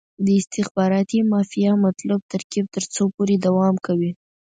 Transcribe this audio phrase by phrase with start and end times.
[0.25, 4.11] د استخباراتي مافیا مطلوب ترکیب تر څو پورې دوام کوي.